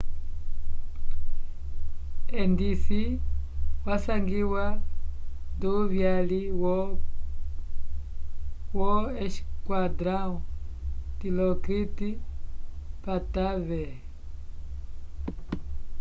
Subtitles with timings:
[2.41, 3.01] endisi
[3.85, 4.65] wasangiwa
[5.55, 6.41] nduvyali
[8.81, 8.93] wo
[9.25, 10.31] esquadrão
[11.19, 11.97] dilokrit
[13.03, 13.91] pattavee